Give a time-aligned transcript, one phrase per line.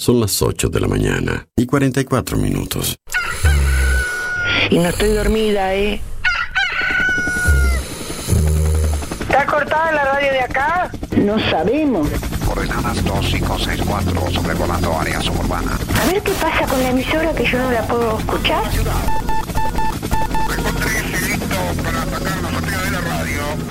[0.00, 2.96] Son las 8 de la mañana y 44 minutos.
[4.70, 6.00] Y no estoy dormida, ¿eh?
[9.20, 10.90] ¿Está cortada la radio de acá?
[11.18, 12.08] No sabemos.
[12.46, 15.78] Coordenadas 2564, sobrevolando área suburbana.
[16.02, 18.62] A ver qué pasa con la emisora que yo no la puedo escuchar.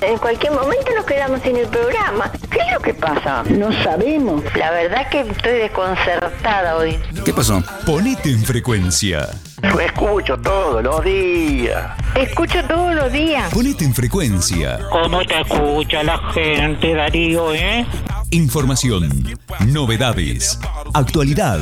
[0.02, 2.32] En cualquier momento nos quedamos sin el programa.
[2.50, 3.44] ¿Qué es lo que pasa?
[3.44, 4.44] No sabemos.
[4.56, 7.00] La verdad que estoy desconcertada hoy.
[7.26, 7.64] ¿Qué pasó?
[7.86, 9.30] Ponete en frecuencia.
[9.62, 11.92] Lo escucho todos los días.
[12.16, 13.52] Escucho todos los días.
[13.54, 14.80] Ponete en frecuencia.
[14.92, 17.86] ¿Cómo te escucha la gente, Darío, eh?
[18.32, 19.28] Información,
[19.68, 20.60] novedades,
[20.94, 21.60] actualidad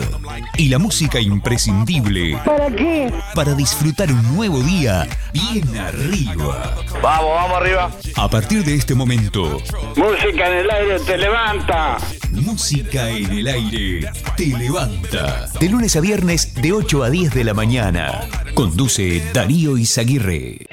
[0.57, 3.09] y la música imprescindible ¿Para qué?
[3.33, 6.75] para disfrutar un nuevo día bien arriba.
[7.01, 7.91] Vamos, vamos arriba.
[8.17, 9.61] A partir de este momento,
[9.95, 11.97] Música en el aire te levanta.
[12.33, 15.47] música en el aire te levanta.
[15.61, 18.21] De lunes a viernes de 8 a 10 de la mañana.
[18.53, 20.36] Conduce Darío Izaguirre.
[20.37, 20.66] Para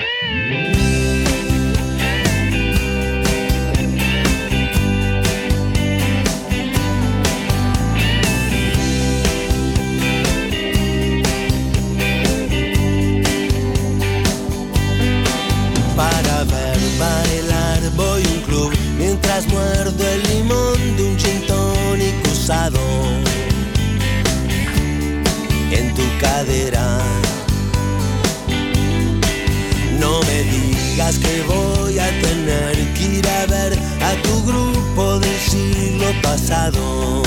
[31.19, 37.23] que voy a tener que ir a ver a tu grupo del siglo pasado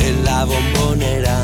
[0.00, 1.38] en la bombonera.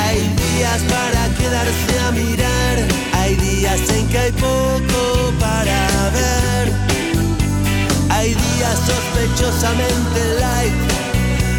[0.00, 2.76] Hay días para quedarse a mirar,
[3.12, 6.72] hay días en que hay poco para ver,
[8.10, 10.74] hay días sospechosamente light,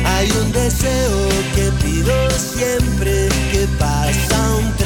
[0.05, 4.78] hay un deseo que pido siempre que pasa un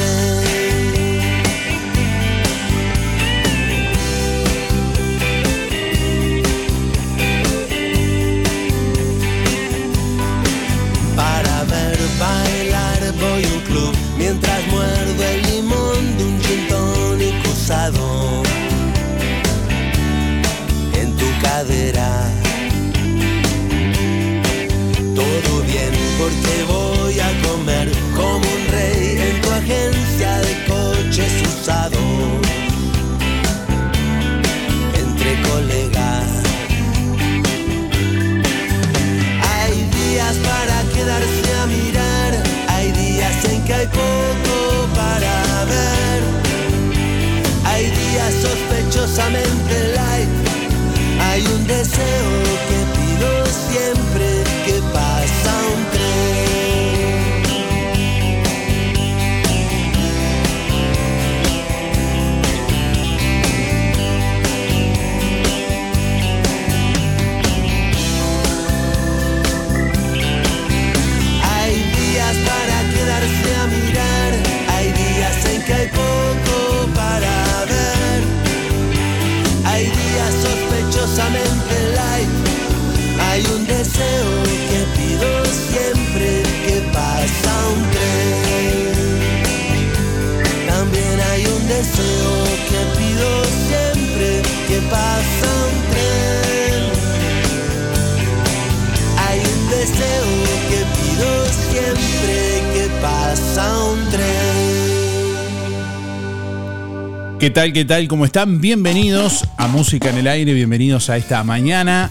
[107.53, 107.71] tal?
[107.71, 108.07] ¿Qué tal?
[108.07, 108.61] ¿Cómo están?
[108.61, 112.09] Bienvenidos a Música en el Aire, bienvenidos a esta mañana,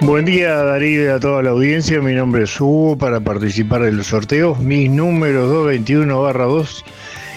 [0.00, 3.92] Buen día Darío y a toda la audiencia, mi nombre es Hugo para participar de
[3.92, 6.84] los sorteos, mis números 221 barra 2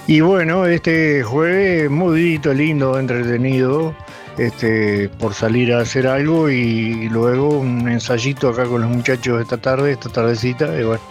[0.07, 3.93] y bueno, este jueves modito, lindo, entretenido,
[4.39, 9.57] este, por salir a hacer algo y luego un ensayito acá con los muchachos esta
[9.57, 11.01] tarde, esta tardecita, y bueno,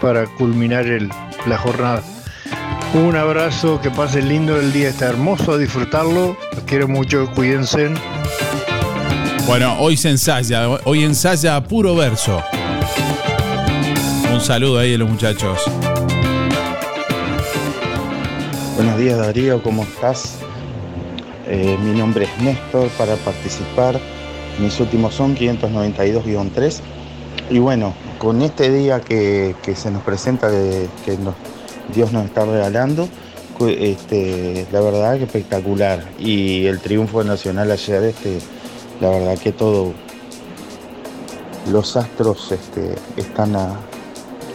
[0.00, 1.08] para culminar el,
[1.46, 2.02] la jornada.
[2.92, 7.90] Un abrazo, que pasen lindo el día, está hermoso, a disfrutarlo, los quiero mucho, cuídense.
[9.46, 12.42] Bueno, hoy se ensaya, hoy ensaya puro verso.
[14.32, 15.58] Un saludo ahí a los muchachos.
[18.76, 20.38] Buenos días Darío, ¿cómo estás?
[21.46, 24.00] Eh, mi nombre es Néstor para participar.
[24.58, 26.80] Mis últimos son 592-3.
[27.50, 31.18] Y bueno, con este día que, que se nos presenta, que, que
[31.94, 33.08] Dios nos está regalando,
[33.60, 36.04] este, la verdad que espectacular.
[36.18, 38.38] Y el triunfo nacional ayer, este,
[39.00, 39.92] la verdad que todo,
[41.70, 43.76] los astros este, están a,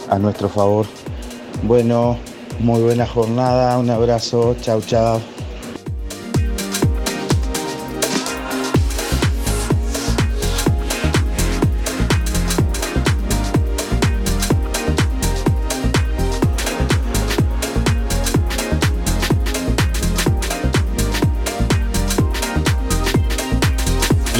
[0.08, 0.86] a nuestro favor.
[1.62, 2.18] Bueno,
[2.60, 5.20] muy buena jornada, un abrazo, chao, chao.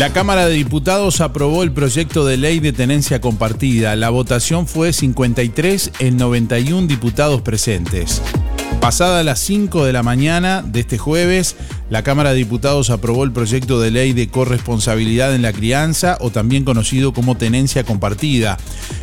[0.01, 3.95] La Cámara de Diputados aprobó el proyecto de ley de tenencia compartida.
[3.97, 8.23] La votación fue 53 en 91 diputados presentes.
[8.81, 11.55] Pasada las 5 de la mañana de este jueves,
[11.91, 16.31] la Cámara de Diputados aprobó el proyecto de ley de corresponsabilidad en la crianza o
[16.31, 18.57] también conocido como tenencia compartida.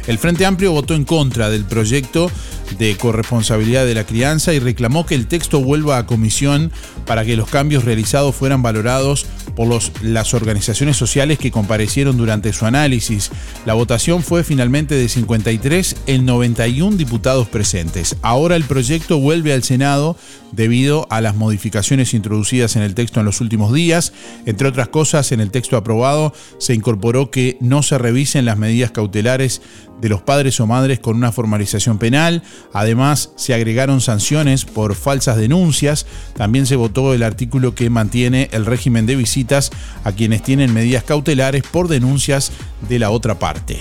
[0.07, 2.31] El Frente Amplio votó en contra del proyecto
[2.79, 6.71] de corresponsabilidad de la crianza y reclamó que el texto vuelva a comisión
[7.05, 9.25] para que los cambios realizados fueran valorados
[9.55, 9.67] por
[10.01, 13.31] las organizaciones sociales que comparecieron durante su análisis.
[13.65, 18.15] La votación fue finalmente de 53 en 91 diputados presentes.
[18.21, 20.17] Ahora el proyecto vuelve al Senado
[20.51, 24.13] debido a las modificaciones introducidas en el texto en los últimos días.
[24.45, 28.91] Entre otras cosas, en el texto aprobado se incorporó que no se revisen las medidas
[28.91, 29.61] cautelares
[30.01, 32.43] de los padres o madres con una formalización penal.
[32.73, 36.05] Además, se agregaron sanciones por falsas denuncias.
[36.35, 39.71] También se votó el artículo que mantiene el régimen de visitas
[40.03, 42.51] a quienes tienen medidas cautelares por denuncias
[42.87, 43.79] de la otra parte.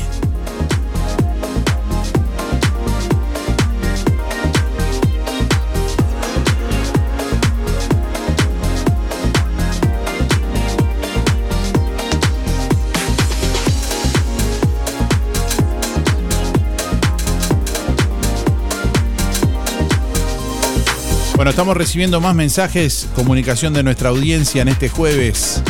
[21.46, 25.62] Bueno, estamos recibiendo más mensajes, comunicación de nuestra audiencia en este jueves.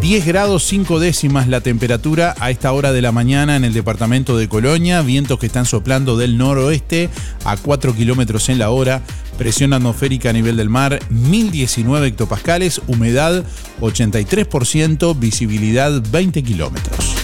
[0.00, 4.38] 10 grados 5 décimas la temperatura a esta hora de la mañana en el departamento
[4.38, 7.10] de Colonia, vientos que están soplando del noroeste
[7.44, 9.02] a 4 kilómetros en la hora,
[9.36, 13.44] presión atmosférica a nivel del mar 1019 hectopascales, humedad
[13.82, 17.21] 83%, visibilidad 20 kilómetros.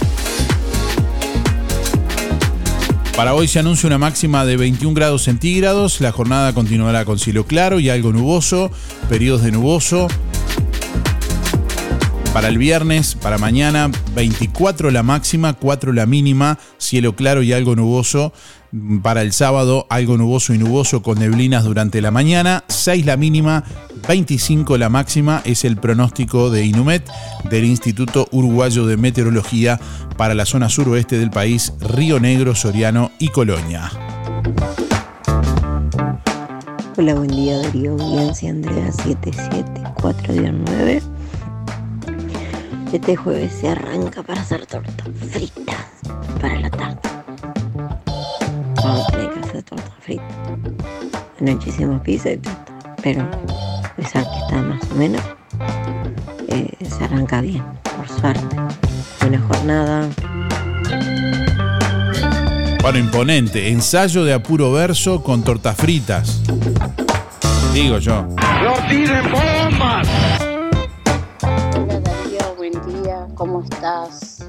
[3.19, 5.99] Para hoy se anuncia una máxima de 21 grados centígrados.
[5.99, 8.71] La jornada continuará con cielo claro y algo nuboso,
[9.09, 10.07] periodos de nuboso.
[12.31, 17.75] Para el viernes, para mañana, 24 la máxima, 4 la mínima, cielo claro y algo
[17.75, 18.31] nuboso.
[19.01, 23.63] Para el sábado, algo nuboso y nuboso con neblinas durante la mañana, 6 la mínima,
[24.07, 27.03] 25 la máxima, es el pronóstico de Inumet
[27.49, 29.79] del Instituto Uruguayo de Meteorología
[30.17, 33.89] para la zona suroeste del país, Río Negro, Soriano y Colonia.
[36.95, 41.01] Hola, buen día Darío, audiencia Andrea 774-9.
[42.93, 45.87] Este jueves se arranca para hacer tortas fritas
[46.39, 47.18] para la tarde.
[48.89, 50.25] Vamos a tener que hacer tortas fritas.
[51.39, 55.21] Anoche hicimos pizza y torta, pero a pesar que está más o menos,
[56.47, 58.55] eh, se arranca bien, por suerte.
[59.21, 60.09] Buena jornada.
[62.81, 66.41] Bueno, imponente, ensayo de apuro verso con tortas fritas.
[67.71, 68.23] Digo yo.
[68.23, 70.07] ¡No tiren bombas!
[71.43, 74.43] Hola Darío, buen día, ¿cómo estás?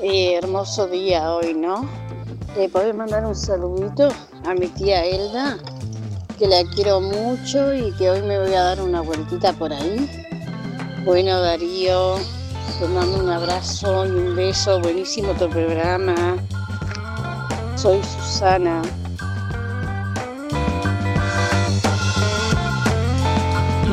[0.00, 1.99] Eh, hermoso día hoy, ¿no?
[2.56, 4.08] ¿Le podés mandar un saludito
[4.44, 5.56] a mi tía Elda?
[6.38, 10.08] Que la quiero mucho y que hoy me voy a dar una vueltita por ahí.
[11.04, 12.16] Bueno, Darío,
[12.78, 14.80] te mando un abrazo y un beso.
[14.80, 16.36] Buenísimo tu programa.
[17.76, 18.82] Soy Susana.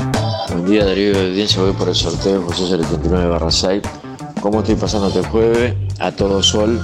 [0.48, 3.82] Buen día Darío de Audiencia, voy por el sorteo José 79 barra 6.
[4.40, 5.74] ¿Cómo estoy pasando este jueves?
[5.98, 6.80] A todo sol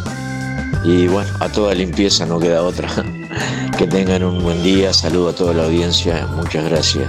[0.83, 2.89] y bueno, a toda limpieza, no queda otra.
[3.79, 7.07] Que tengan un buen día, saludo a toda la audiencia, muchas gracias.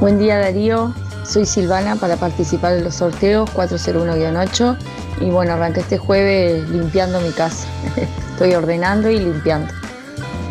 [0.00, 4.76] Buen día Darío, soy Silvana para participar en los sorteos 401-8
[5.20, 7.66] y bueno, arranqué este jueves limpiando mi casa.
[8.32, 9.72] Estoy ordenando y limpiando.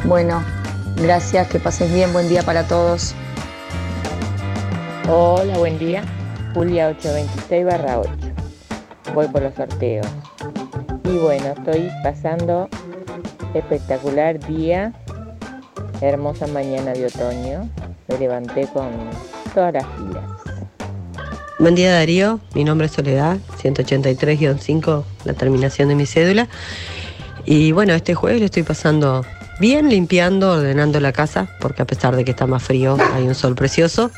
[0.06, 0.44] Bueno,
[0.96, 3.14] gracias, que pasen bien, buen día para todos.
[5.10, 6.04] Hola, buen día.
[6.54, 8.12] Julia 826 barra 8.
[9.14, 10.08] Voy por los sorteos.
[11.04, 12.70] Y bueno, estoy pasando
[13.54, 14.94] espectacular día,
[16.02, 17.70] hermosa mañana de otoño.
[18.08, 18.90] Me levanté con
[19.54, 20.33] todas las pilas.
[21.60, 26.50] Buen día Darío, mi nombre es Soledad, 183-5, la terminación de mi cédula.
[27.46, 29.24] Y bueno, este jueves lo estoy pasando
[29.60, 33.36] bien limpiando, ordenando la casa, porque a pesar de que está más frío, hay un
[33.36, 34.10] sol precioso.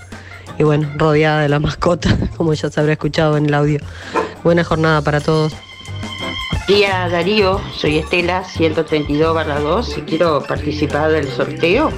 [0.58, 3.80] Y bueno, rodeada de la mascota, como ya se habrá escuchado en el audio.
[4.44, 5.54] Buena jornada para todos.
[6.70, 11.92] Día Darío, soy Estela 132-2 y quiero participar del sorteo.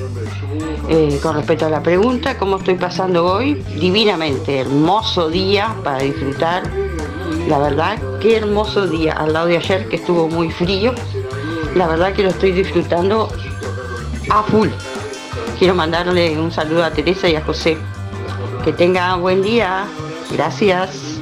[0.90, 3.56] Eh, con respecto a la pregunta, ¿cómo estoy pasando hoy?
[3.78, 6.64] Divinamente, hermoso día para disfrutar.
[7.50, 10.94] La verdad, qué hermoso día, al lado de ayer que estuvo muy frío.
[11.76, 13.28] La verdad que lo estoy disfrutando
[14.30, 14.70] a full.
[15.60, 17.78] Quiero mandarle un saludo a Teresa y a José.
[18.64, 19.88] Que tengan buen día.
[20.32, 21.20] Gracias.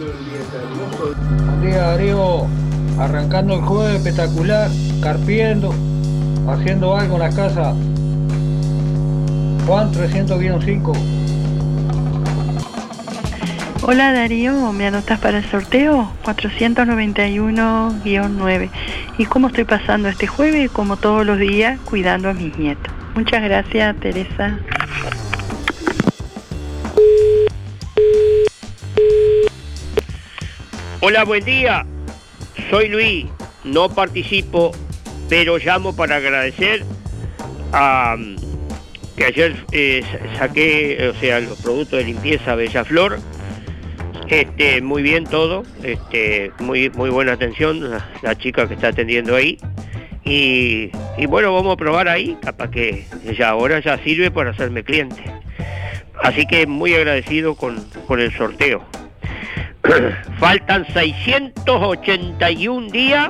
[1.63, 2.45] Día Darío,
[2.99, 4.69] arrancando el jueves espectacular,
[5.01, 5.73] carpiendo,
[6.47, 7.73] haciendo algo en la casa.
[9.65, 10.95] Juan 300-5.
[13.81, 16.11] Hola Darío, ¿me anotas para el sorteo?
[16.23, 18.69] 491-9.
[19.17, 20.69] ¿Y cómo estoy pasando este jueves?
[20.69, 22.93] Como todos los días, cuidando a mis nietos.
[23.15, 24.59] Muchas gracias, Teresa.
[30.99, 31.83] Hola, buen día.
[32.69, 33.25] Soy Luis.
[33.63, 34.73] No participo,
[35.27, 36.85] pero llamo para agradecer
[37.73, 38.15] a
[39.15, 40.03] que ayer eh,
[40.37, 43.19] saqué, o sea, los productos de limpieza Bellaflor.
[44.27, 47.91] Este, muy bien todo, este, muy, muy buena atención
[48.23, 49.59] la, chica que está atendiendo ahí.
[50.23, 53.05] Y, y bueno, vamos a probar ahí, capaz que
[53.37, 55.23] ya ahora ya sirve para hacerme cliente.
[56.23, 58.83] Así que muy agradecido con, con el sorteo.
[60.39, 63.29] Faltan 681 días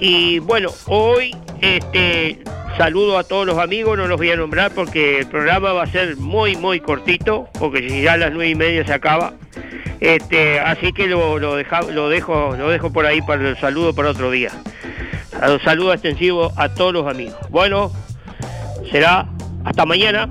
[0.00, 2.42] y bueno, hoy este,
[2.76, 5.86] saludo a todos los amigos, no los voy a nombrar porque el programa va a
[5.86, 9.34] ser muy muy cortito, porque ya a las nueve y media se acaba.
[10.00, 14.10] Este, así que lo, lo, lo dejo, lo dejo por ahí para el saludo para
[14.10, 14.50] otro día.
[15.64, 17.36] Saludo extensivo a todos los amigos.
[17.50, 17.92] Bueno,
[18.90, 19.28] será
[19.64, 20.28] hasta mañana.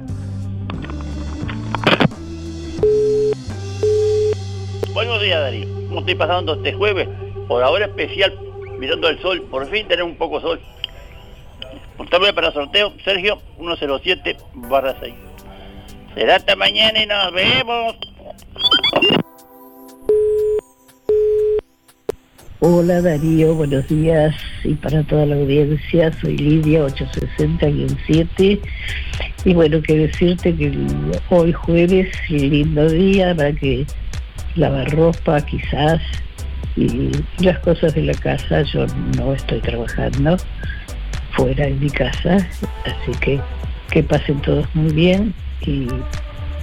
[4.94, 5.68] Buenos días, Darío.
[5.88, 7.08] ¿Cómo estoy pasando este jueves?
[7.48, 8.38] Por ahora especial,
[8.78, 9.42] mirando el sol.
[9.50, 10.60] Por fin tener un poco de sol.
[11.98, 15.14] Portable para sorteo, Sergio 107 barra 6.
[16.16, 17.96] Será hasta mañana y nos vemos.
[22.60, 28.62] Hola Darío, buenos días y para toda la audiencia, soy Lidia 860-7
[29.46, 30.72] y bueno, que decirte que
[31.32, 33.88] hoy jueves, lindo día para que
[34.56, 36.00] lavar ropa quizás
[36.76, 38.86] y las cosas de la casa, yo
[39.18, 40.38] no estoy trabajando
[41.32, 42.38] fuera en mi casa.
[42.86, 43.40] Así que
[43.92, 45.88] que pasen todos muy bien y,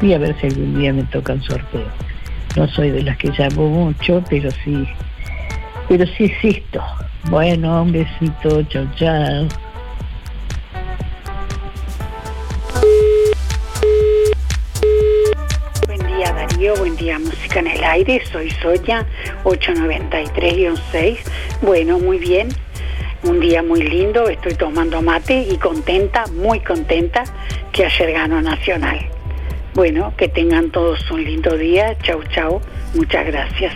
[0.01, 1.87] y a ver si algún día me toca un sorteo.
[2.57, 4.89] No soy de las que llamo mucho, pero sí,
[5.89, 6.83] pero sí existo.
[7.25, 9.47] Bueno, un besito, chao, chao.
[15.87, 19.07] Buen día Darío, buen día Música en el Aire, soy Soya
[19.45, 21.19] 893-6.
[21.61, 22.49] Bueno, muy bien,
[23.23, 27.25] un día muy lindo, estoy tomando mate y contenta, muy contenta
[27.73, 28.99] que ayer ganó Nacional.
[29.75, 32.61] Bueno, que tengan todos un lindo día, chau chau,
[32.95, 33.75] muchas gracias.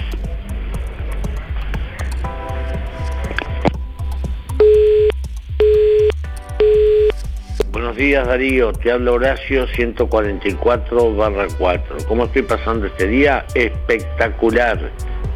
[7.71, 11.97] Buenos días Darío, te habla Horacio 144 barra 4.
[12.09, 13.45] ¿Cómo estoy pasando este día?
[13.55, 14.91] Espectacular,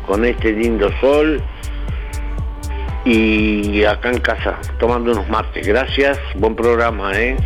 [0.06, 1.42] con este lindo sol
[3.06, 5.66] y acá en casa, tomando unos mates.
[5.66, 7.36] Gracias, buen programa, ¿eh?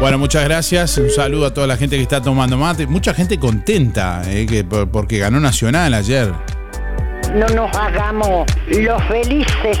[0.00, 0.98] Bueno, muchas gracias.
[0.98, 2.86] Un saludo a toda la gente que está tomando mate.
[2.86, 6.32] Mucha gente contenta eh, que, por- porque ganó Nacional ayer.
[7.34, 9.78] No nos hagamos los felices.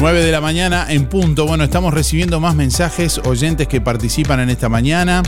[0.00, 1.46] 9 de la mañana en punto.
[1.46, 5.22] Bueno, estamos recibiendo más mensajes, oyentes que participan en esta mañana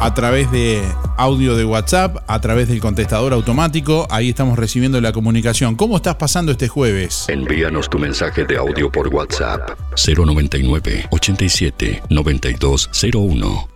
[0.00, 0.82] a través de
[1.20, 4.06] audio de WhatsApp, a través del contestador automático.
[4.10, 5.76] Ahí estamos recibiendo la comunicación.
[5.76, 7.26] ¿Cómo estás pasando este jueves?
[7.28, 13.68] Envíanos tu mensaje de audio por WhatsApp 099 87 9201.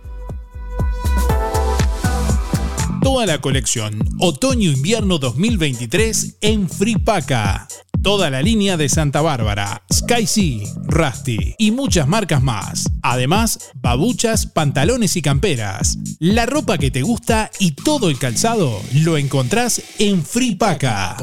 [3.03, 7.67] Toda la colección Otoño-Invierno 2023 en Fripaca.
[8.05, 12.87] Toda la línea de Santa Bárbara, Sky Sea, Rusty y muchas marcas más.
[13.01, 15.97] Además, babuchas, pantalones y camperas.
[16.19, 21.15] La ropa que te gusta y todo el calzado lo encontrás en Fripaca.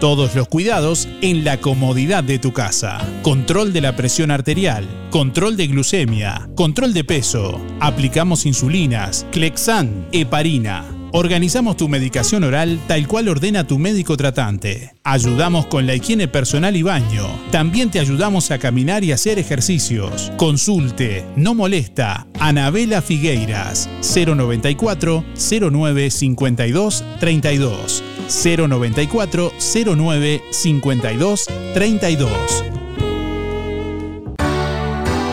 [0.00, 3.04] Todos los cuidados en la comodidad de tu casa.
[3.22, 7.60] Control de la presión arterial, control de glucemia, control de peso.
[7.80, 10.97] Aplicamos insulinas, Clexan, heparina.
[11.12, 14.92] Organizamos tu medicación oral tal cual ordena tu médico tratante.
[15.04, 17.26] Ayudamos con la higiene personal y baño.
[17.50, 20.30] También te ayudamos a caminar y hacer ejercicios.
[20.36, 22.26] Consulte, no molesta.
[22.38, 25.24] Anabela Figueiras, 094
[25.72, 28.04] 09 52 32.
[28.28, 29.52] 094
[29.96, 32.64] 09 52 32.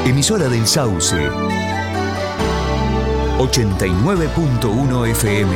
[0.06, 1.18] Emisora del Sauce.
[3.38, 5.56] 89.1 FM.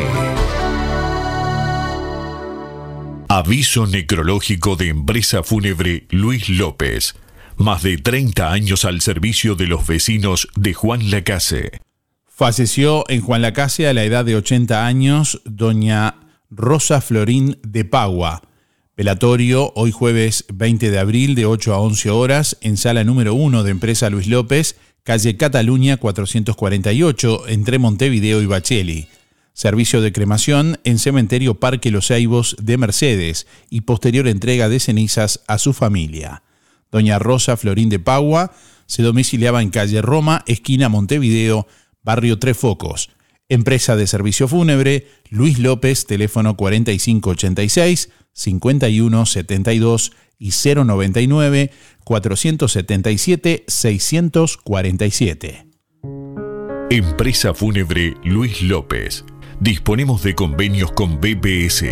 [3.29, 7.15] Aviso necrológico de empresa fúnebre Luis López.
[7.55, 11.79] Más de 30 años al servicio de los vecinos de Juan Lacase.
[12.27, 16.15] Falleció en Juan Lacase a la edad de 80 años doña
[16.49, 18.41] Rosa Florín de Pagua.
[18.97, 23.63] Velatorio hoy jueves 20 de abril de 8 a 11 horas en sala número 1
[23.63, 24.75] de empresa Luis López,
[25.09, 29.07] calle Cataluña 448 entre Montevideo y Bacheli.
[29.53, 35.41] Servicio de cremación en Cementerio Parque Los Ceibos de Mercedes y posterior entrega de cenizas
[35.47, 36.43] a su familia.
[36.91, 38.51] Doña Rosa Florín de Pagua
[38.85, 41.65] se domiciliaba en calle Roma, esquina Montevideo,
[42.03, 43.09] barrio Tres Focos.
[43.47, 51.71] Empresa de servicio fúnebre, Luis López, teléfono 4586 5172 y 099
[52.03, 55.65] 477 647.
[56.89, 59.23] Empresa fúnebre Luis López.
[59.59, 61.83] Disponemos de convenios con BPS,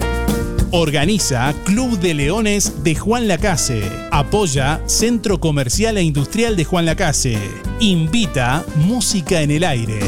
[0.75, 3.83] Organiza Club de Leones de Juan Lacase.
[4.11, 7.37] Apoya Centro Comercial e Industrial de Juan Lacase.
[7.81, 10.01] Invita Música en el Aire.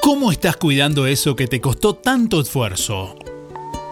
[0.00, 3.16] ¿Cómo estás cuidando eso que te costó tanto esfuerzo?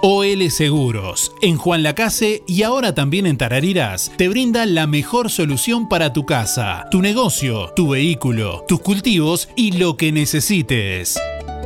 [0.00, 5.88] OL Seguros, en Juan Lacase y ahora también en Tarariras, te brinda la mejor solución
[5.88, 11.18] para tu casa, tu negocio, tu vehículo, tus cultivos y lo que necesites.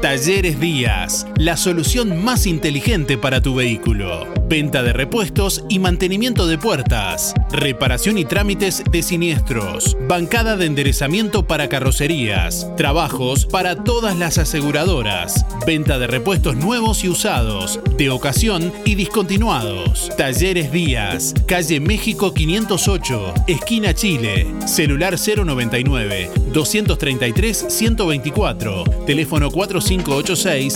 [0.00, 4.28] Talleres Díaz, la solución más inteligente para tu vehículo.
[4.48, 7.34] Venta de repuestos y mantenimiento de puertas.
[7.50, 9.96] Reparación y trámites de siniestros.
[10.08, 12.70] Bancada de enderezamiento para carrocerías.
[12.76, 15.44] Trabajos para todas las aseguradoras.
[15.66, 17.80] Venta de repuestos nuevos y usados.
[17.98, 20.10] De ocasión y discontinuados.
[20.16, 24.46] Talleres Díaz, calle México 508, esquina Chile.
[24.64, 28.84] Celular 099 233 124.
[29.04, 29.87] Teléfono 4586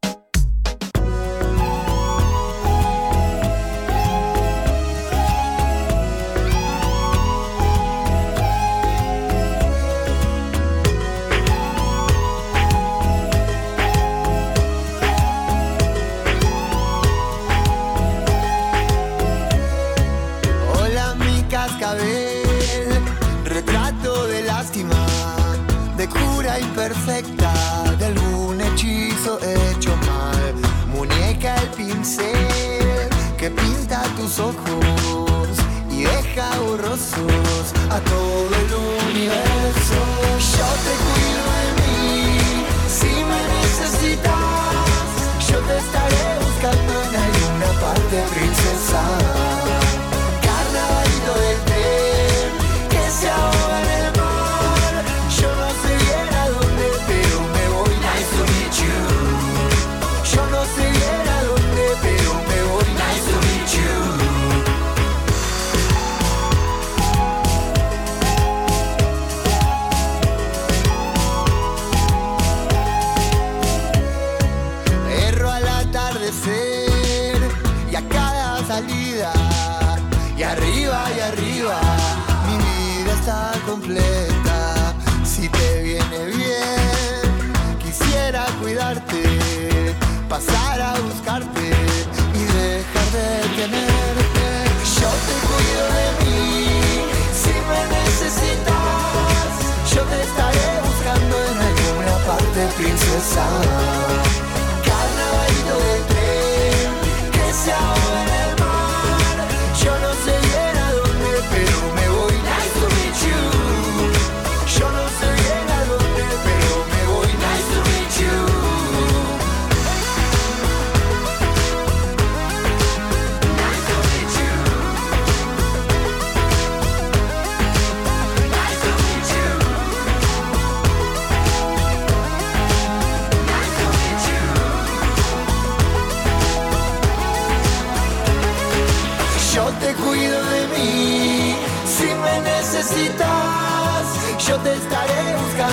[88.65, 89.21] Cuidarte,
[90.27, 91.67] pasar a buscarte
[92.33, 93.27] y dejar de
[93.61, 94.47] tenerte.
[94.99, 96.43] Yo te cuido de mí,
[97.41, 99.53] si me necesitas,
[99.93, 104.44] yo te estaré buscando en alguna parte, princesa.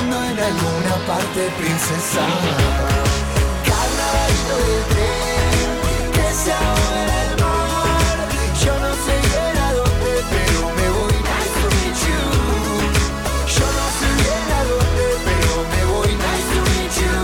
[0.02, 2.26] Buscando en alguna parte, princesa.
[3.64, 8.16] Carnavalito de tren, que se ahoga en el mar.
[8.64, 11.16] Yo no sé bien a dónde, pero me voy.
[11.22, 12.22] Nice to meet you.
[13.56, 16.10] Yo no sé bien a dónde, pero me voy.
[16.12, 17.16] Nice to meet you.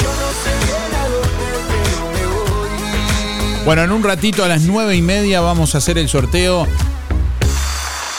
[0.00, 3.64] Yo no sé bien a dónde, pero me voy.
[3.64, 6.66] Bueno, en un ratito a las nueve y media vamos a hacer el sorteo.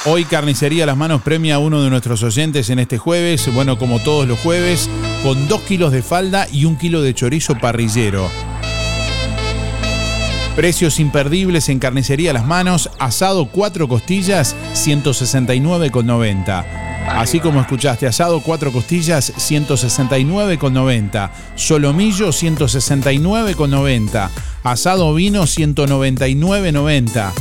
[0.03, 3.99] Hoy Carnicería Las Manos premia a uno de nuestros oyentes en este jueves, bueno, como
[3.99, 4.89] todos los jueves,
[5.21, 8.27] con dos kilos de falda y un kilo de chorizo parrillero.
[10.55, 16.65] Precios imperdibles en Carnicería Las Manos, asado cuatro costillas, 169,90.
[17.07, 21.29] Así como escuchaste, asado cuatro costillas, 169,90.
[21.55, 24.29] Solomillo, 169,90.
[24.63, 27.33] Asado vino, 199,90.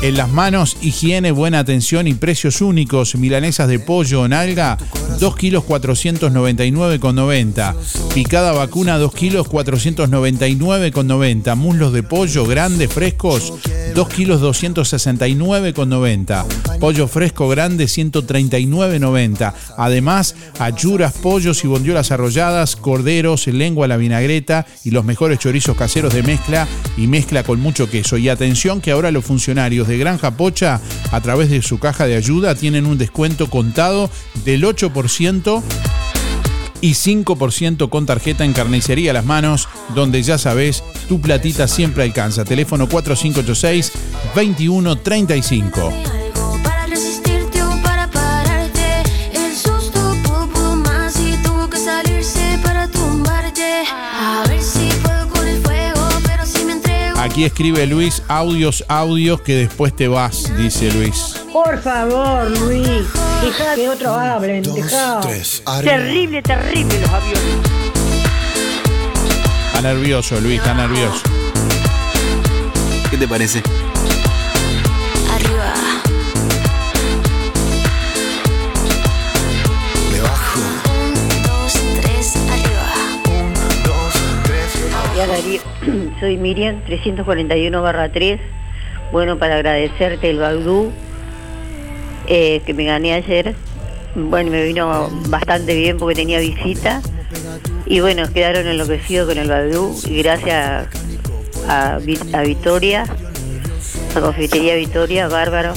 [0.00, 3.16] En las manos, higiene, buena atención y precios únicos.
[3.16, 4.78] Milanesas de pollo o nalga,
[5.18, 7.74] 2 kilos 499,90.
[8.14, 11.56] Picada vacuna, 2 kilos 499,90.
[11.56, 13.54] Muslos de pollo grandes, frescos,
[13.96, 16.44] 2 kilos 269,90.
[16.78, 19.52] Pollo fresco grande, 139,90.
[19.76, 26.14] Además, achuras, pollos y bondiolas arrolladas, corderos, lengua la vinagreta y los mejores chorizos caseros
[26.14, 28.16] de mezcla y mezcla con mucho queso.
[28.16, 32.16] Y atención que ahora los funcionarios de Granja Pocha, a través de su caja de
[32.16, 34.10] ayuda, tienen un descuento contado
[34.44, 35.62] del 8%
[36.80, 42.04] y 5% con tarjeta en Carnicería a Las Manos, donde ya sabes, tu platita siempre
[42.04, 42.44] alcanza.
[42.44, 43.92] Teléfono 4586
[44.34, 46.27] 2135.
[57.38, 61.36] Aquí escribe Luis, audios, audios, que después te vas, dice Luis.
[61.52, 63.04] Por favor, Luis,
[63.40, 65.20] deja que otros hablen, deja.
[65.84, 67.40] Terrible, terrible los aviones.
[69.68, 71.22] Está nervioso, Luis, está nervioso.
[73.08, 73.62] ¿Qué te parece?
[86.20, 88.40] Soy Miriam, 341 barra 3.
[89.12, 90.90] Bueno, para agradecerte el Baudú
[92.26, 93.54] eh, que me gané ayer.
[94.14, 97.00] Bueno, me vino bastante bien porque tenía visita.
[97.86, 99.96] Y bueno, quedaron enloquecidos con el Baudú.
[100.08, 100.88] Y gracias
[101.68, 103.04] a, Vi- a Victoria,
[104.16, 105.72] a Confitería Victoria, bárbaro.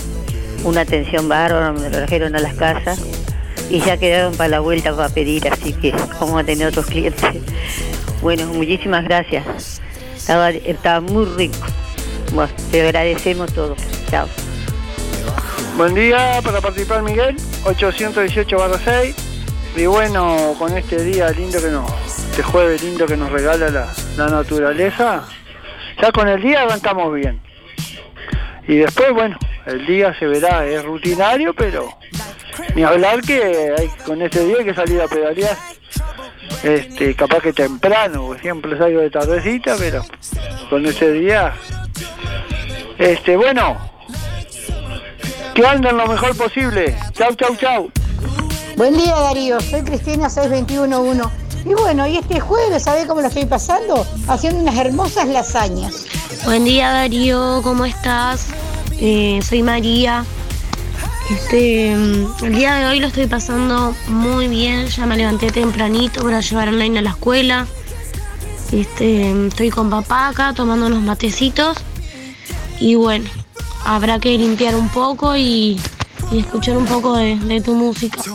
[0.63, 2.99] Una atención bárbara, me trajeron a las casas.
[3.71, 7.23] Y ya quedaron para la vuelta para pedir, así que vamos a tener otros clientes.
[8.21, 9.81] Bueno, muchísimas gracias.
[10.13, 11.55] Estaba, estaba muy rico.
[12.33, 13.77] Bueno, te agradecemos todo.
[14.09, 14.27] Chao.
[15.77, 19.15] Buen día para participar Miguel, 818 barra 6.
[19.77, 21.89] Y bueno, con este día lindo que nos,
[22.29, 25.23] este jueves lindo que nos regala la, la naturaleza,
[26.01, 27.41] ya con el día arrancamos bien.
[28.67, 31.97] Y después, bueno, el día se verá, es rutinario, pero
[32.75, 35.57] ni hablar que hay, con este día hay que salir a pedalear.
[36.63, 40.05] Este, capaz que temprano, porque siempre salgo de tardecita, pero
[40.69, 41.53] con este día,
[42.97, 43.77] este, bueno,
[45.55, 46.95] que anden lo mejor posible.
[47.13, 47.91] Chau, chau, chau.
[48.75, 51.41] Buen día Darío, soy Cristina 6211.
[51.65, 54.05] Y bueno, y este jueves, ¿sabés cómo lo estoy pasando?
[54.27, 56.05] Haciendo unas hermosas lasañas.
[56.45, 58.47] Buen día Darío, ¿cómo estás?
[58.99, 60.25] Eh, soy María.
[61.31, 66.23] Este, mm, el día de hoy lo estoy pasando muy bien, ya me levanté tempranito
[66.23, 67.67] para llevar Laina a la escuela.
[68.73, 71.77] Este, estoy con papá acá tomando unos matecitos.
[72.81, 73.29] Y bueno,
[73.85, 75.79] habrá que limpiar un poco y,
[76.33, 78.21] escuchar un poco de, de tu música.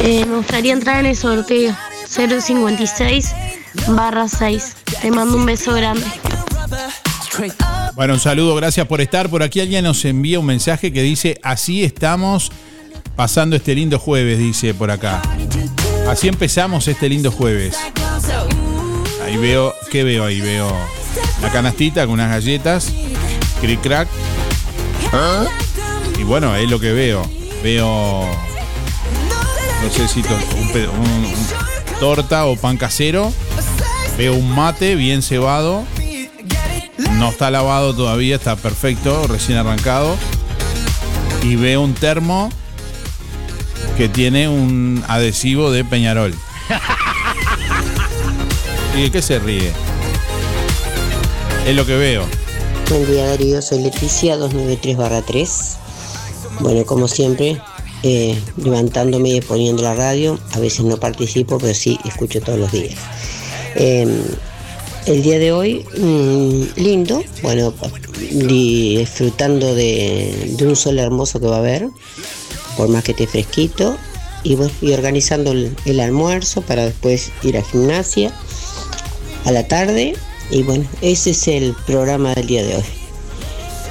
[0.00, 1.74] Eh, me gustaría entrar en el sorteo
[2.06, 3.34] 056
[3.88, 4.76] barra 6.
[5.02, 6.06] Te mando un beso grande.
[7.98, 9.28] Bueno, un saludo, gracias por estar.
[9.28, 12.52] Por aquí alguien nos envía un mensaje que dice, así estamos
[13.16, 15.20] pasando este lindo jueves, dice por acá.
[16.08, 17.76] Así empezamos este lindo jueves.
[19.26, 20.40] Ahí veo, ¿qué veo ahí?
[20.40, 20.72] Veo
[21.42, 22.92] la canastita con unas galletas,
[23.60, 24.06] cric crack.
[26.20, 27.28] Y bueno, es lo que veo.
[27.64, 28.28] Veo,
[29.82, 31.36] no sé si un
[31.98, 33.32] torta o pan casero.
[34.16, 35.82] Veo un mate bien cebado.
[37.18, 40.16] No está lavado todavía, está perfecto, recién arrancado.
[41.42, 42.48] Y veo un termo
[43.96, 46.32] que tiene un adhesivo de Peñarol.
[48.96, 49.72] ¿Y de qué se ríe?
[51.66, 52.24] Es lo que veo.
[52.88, 55.76] Buen día Darío, soy Leticia 293-3.
[56.60, 57.60] Bueno, como siempre,
[58.04, 62.70] eh, levantándome y poniendo la radio, a veces no participo, pero sí escucho todos los
[62.70, 62.94] días.
[63.74, 64.06] Eh,
[65.08, 67.72] el día de hoy, mm, lindo, bueno,
[68.30, 71.88] di- disfrutando de, un sol hermoso que va a haber,
[72.76, 73.96] por más que esté fresquito,
[74.42, 78.32] y, bueno, y organizando el, almuerzo para después ir a gimnasia
[79.44, 80.14] a la tarde.
[80.50, 82.84] Y bueno, ese es el programa del día de hoy.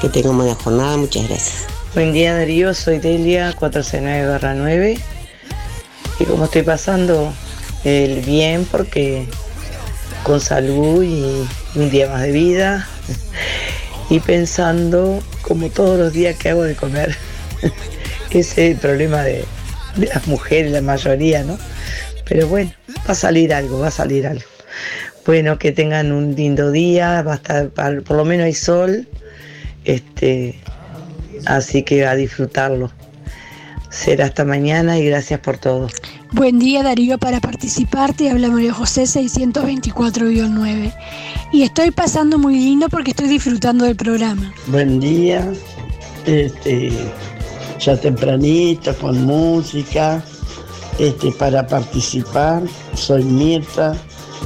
[0.02, 1.66] Que tengan buena jornada, muchas gracias.
[1.94, 5.00] Buen día Darío, soy Delia 469-9
[6.20, 7.34] y como estoy pasando
[7.84, 9.28] el bien porque
[10.24, 12.88] con salud y un día más de vida
[14.10, 17.16] y pensando como todos los días que hago de comer.
[18.30, 19.46] Ese es el problema de,
[19.96, 21.58] de las mujeres, la mayoría, ¿no?
[22.26, 22.72] Pero bueno,
[23.08, 24.46] va a salir algo, va a salir algo.
[25.26, 29.08] Bueno, que tengan un lindo día, va a estar, por lo menos hay sol,
[29.84, 30.56] este,
[31.46, 32.92] así que a disfrutarlo.
[33.90, 35.90] Será hasta mañana y gracias por todo.
[36.34, 38.14] Buen día Darío, para participar.
[38.14, 40.94] Te habla María José 624-9
[41.54, 44.54] y estoy pasando muy lindo porque estoy disfrutando del programa.
[44.68, 45.50] Buen día,
[46.26, 46.92] este,
[47.80, 50.22] ya tempranito con música,
[51.00, 52.64] este, para participar.
[52.94, 53.96] Soy Mirta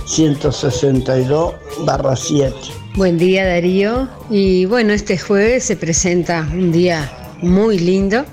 [0.06, 1.54] 162
[1.86, 2.54] barra 7.
[2.96, 4.08] Buen día Darío.
[4.30, 8.24] Y bueno, este jueves se presenta un día muy lindo,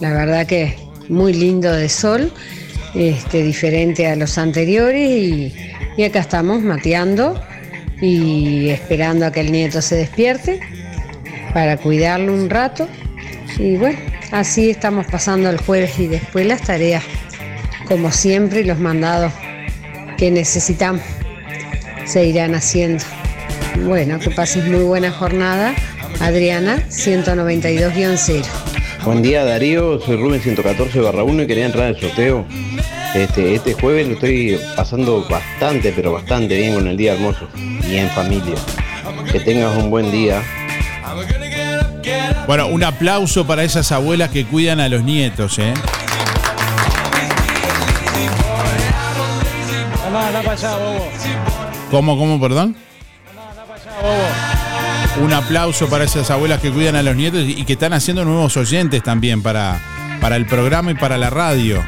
[0.00, 0.78] la verdad que
[1.08, 2.32] muy lindo de sol,
[2.94, 5.54] este, diferente a los anteriores y,
[5.96, 7.40] y acá estamos mateando
[8.00, 10.60] y esperando a que el nieto se despierte
[11.54, 12.88] para cuidarlo un rato
[13.58, 13.98] y bueno,
[14.32, 17.02] así estamos pasando el jueves y después las tareas
[17.86, 19.32] como siempre los mandados
[20.18, 21.02] que necesitamos
[22.06, 23.04] se irán haciendo.
[23.84, 25.74] Bueno, que pases muy buena jornada.
[26.20, 28.42] Adriana, 192-0.
[29.04, 32.46] Buen día Darío, soy Rubén 114 barra 1 y quería entrar al sorteo.
[33.16, 37.96] Este, este jueves lo estoy pasando bastante, pero bastante bien con el día hermoso y
[37.96, 38.56] en familia.
[39.32, 40.42] Que tengas un buen día.
[42.46, 45.72] Bueno, un aplauso para esas abuelas que cuidan a los nietos, ¿eh?
[50.04, 51.08] Mamá, anda para allá, bobo.
[51.90, 52.76] ¿Cómo, cómo, perdón?
[55.22, 58.58] Un aplauso para esas abuelas que cuidan a los nietos y que están haciendo nuevos
[58.58, 59.80] oyentes también para,
[60.20, 61.82] para el programa y para la radio.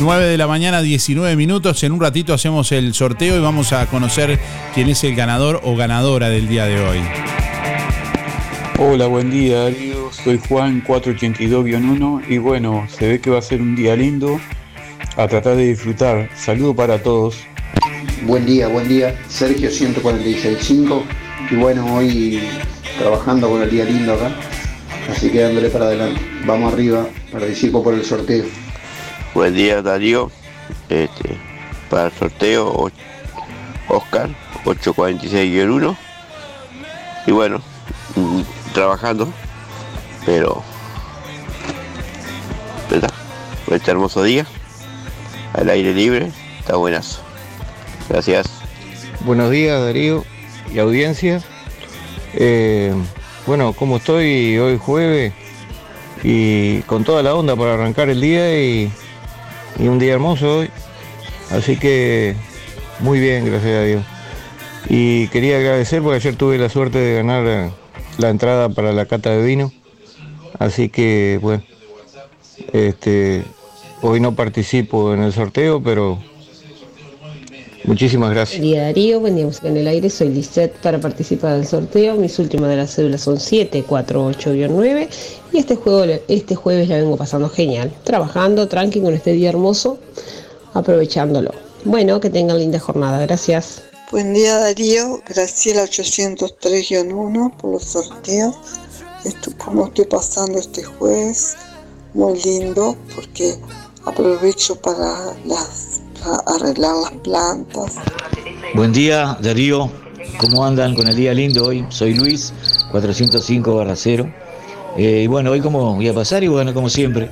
[0.00, 1.82] Nueve de la mañana, 19 minutos.
[1.84, 4.40] En un ratito hacemos el sorteo y vamos a conocer
[4.74, 7.00] quién es el ganador o ganadora del día de hoy.
[8.78, 13.60] Hola, buen día Darío, soy Juan 482-1 y bueno, se ve que va a ser
[13.60, 14.40] un día lindo
[15.18, 16.30] a tratar de disfrutar.
[16.34, 17.36] Saludo para todos.
[18.22, 19.14] Buen día, buen día.
[19.28, 21.02] Sergio 146.5
[21.50, 22.40] y bueno, hoy
[22.98, 24.34] trabajando con el día lindo acá,
[25.10, 26.22] así que dándole para adelante.
[26.46, 28.69] Vamos arriba, participo por el sorteo.
[29.32, 30.28] Buen día Darío,
[30.88, 31.38] este,
[31.88, 32.90] para el sorteo
[33.88, 34.28] Oscar
[34.64, 35.96] 846-1
[37.26, 37.62] y bueno,
[38.16, 38.40] mm,
[38.74, 39.32] trabajando,
[40.26, 40.64] pero
[42.90, 43.12] ¿verdad?
[43.70, 44.46] este hermoso día,
[45.52, 47.20] al aire libre, está buenazo.
[48.08, 48.48] Gracias.
[49.20, 50.24] Buenos días Darío
[50.74, 51.40] y audiencia.
[52.34, 52.92] Eh,
[53.46, 55.32] bueno, como estoy hoy jueves
[56.24, 58.90] y con toda la onda para arrancar el día y,
[59.80, 60.70] y un día hermoso hoy.
[61.50, 62.36] Así que
[63.00, 64.04] muy bien, gracias a Dios.
[64.88, 67.70] Y quería agradecer porque ayer tuve la suerte de ganar eh,
[68.18, 69.72] la entrada para la cata de vino.
[70.58, 71.62] Así que bueno,
[72.72, 73.44] este,
[74.02, 76.18] hoy no participo en el sorteo, pero
[77.84, 78.60] Muchísimas gracias.
[78.60, 82.16] Buen día Darío, buen día Música en el Aire, soy Lisette para participar del sorteo.
[82.16, 85.08] Mis últimas de las cédulas son 748-9
[85.52, 89.98] y este, juego, este jueves la vengo pasando genial, trabajando tranqui con este día hermoso,
[90.74, 91.52] aprovechándolo.
[91.84, 93.82] Bueno, que tengan linda jornada, gracias.
[94.10, 98.56] Buen día Darío, Graciela 803-1 por los sorteos.
[99.24, 101.56] Esto, ¿Cómo estoy pasando este jueves?
[102.12, 103.56] Muy lindo porque
[104.04, 105.99] aprovecho para, las,
[106.46, 107.96] arreglar las plantas.
[108.74, 109.90] Buen día Darío,
[110.38, 111.84] ¿cómo andan con el día lindo hoy?
[111.88, 112.52] Soy Luis,
[112.92, 114.34] 405-0.
[114.96, 117.30] Eh, y bueno, hoy como voy a pasar y bueno, como siempre,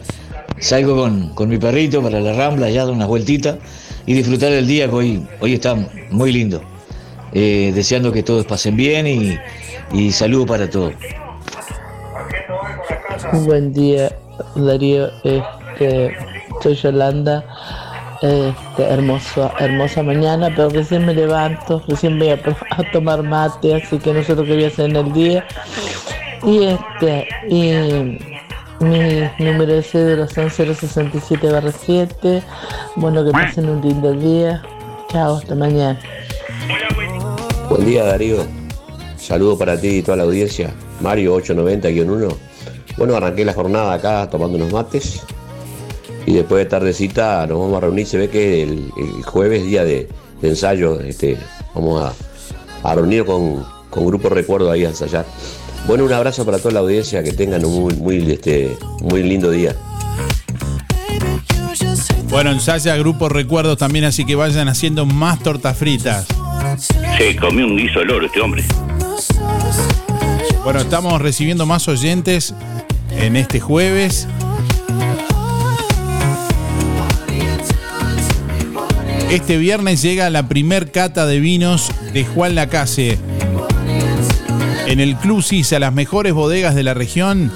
[0.59, 3.57] salgo con, con mi perrito para la rambla, ya dar unas vueltitas
[4.07, 5.77] y disfrutar el día que hoy, hoy está
[6.11, 6.63] muy lindo.
[7.33, 9.39] Eh, deseando que todos pasen bien y,
[9.93, 10.95] y saludo para todos.
[13.45, 14.17] Buen día,
[14.55, 15.09] Darío.
[15.25, 16.17] Este,
[16.63, 17.45] soy Yolanda.
[18.21, 22.39] Este, hermoso, hermosa mañana, pero recién me levanto, recién voy a,
[22.93, 25.47] tomar mate, así que no sé lo que voy a hacer en el día.
[26.43, 28.19] Y este, y
[28.81, 31.49] mi número de cédula son 067
[31.79, 32.43] 7.
[32.97, 34.63] Bueno, que pasen un lindo día.
[35.13, 35.99] Chao, hasta mañana.
[37.71, 38.47] Buen día Darío,
[39.17, 40.73] saludo para ti y toda la audiencia.
[41.01, 42.35] Mario 890-1.
[42.97, 45.23] Bueno, arranqué la jornada acá tomando unos mates
[46.29, 48.07] y después de tardecita nos vamos a reunir.
[48.07, 50.09] Se ve que el, el jueves, día de,
[50.43, 51.39] de ensayo, este,
[51.75, 52.13] vamos a,
[52.89, 55.25] a reunir con, con Grupo Recuerdo ahí a ensayar.
[55.87, 59.51] Bueno, un abrazo para toda la audiencia, que tengan un muy, muy, este, muy lindo
[59.51, 59.75] día.
[62.29, 66.27] Bueno, ensaya Grupo Recuerdos también, así que vayan haciendo más tortas fritas.
[67.17, 68.65] Se comió un guiso de loro este hombre.
[70.63, 72.53] Bueno, estamos recibiendo más oyentes
[73.13, 74.29] en este jueves.
[79.31, 83.19] Este viernes llega la primer cata de vinos de Juan Lacase.
[84.87, 87.53] En el Club Sisa, las mejores bodegas de la región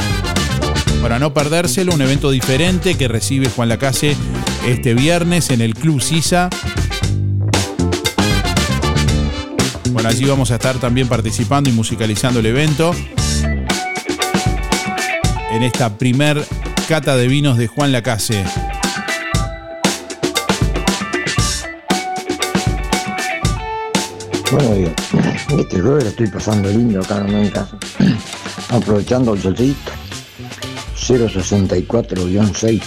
[1.03, 4.17] Para no perdérselo, un evento diferente que recibe Juan Lacase
[4.67, 6.49] este viernes en el Club Sisa.
[10.05, 12.95] Allí vamos a estar también participando y musicalizando el evento.
[15.51, 16.45] En esta primer
[16.89, 18.45] cata de vinos de Juan Lacase.
[24.53, 24.93] Bueno,
[25.59, 27.79] este jueves lo estoy pasando lindo acá en casa.
[28.69, 29.91] Aprovechando el solcito.
[30.97, 32.83] 064-6.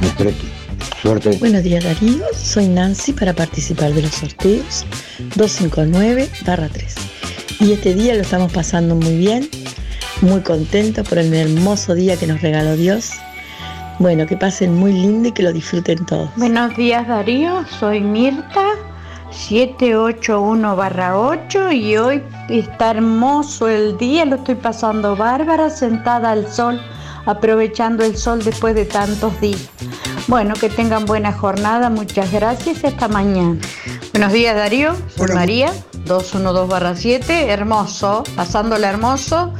[0.00, 0.63] Nespretti.
[1.00, 1.36] Suerte.
[1.38, 4.84] Buenos días Darío, soy Nancy para participar de los sorteos
[5.36, 6.94] 259-3.
[7.60, 9.48] Y este día lo estamos pasando muy bien,
[10.22, 13.12] muy contentos por el hermoso día que nos regaló Dios.
[13.98, 16.30] Bueno, que pasen muy lindo y que lo disfruten todos.
[16.36, 18.64] Buenos días Darío, soy Mirta
[19.34, 26.80] 781-8 y hoy está hermoso el día, lo estoy pasando bárbara, sentada al sol,
[27.26, 29.68] aprovechando el sol después de tantos días.
[30.26, 33.58] Bueno, que tengan buena jornada, muchas gracias y hasta mañana.
[34.12, 35.70] Buenos días Darío, soy María
[36.06, 39.52] 212-7, hermoso, pasándola hermoso,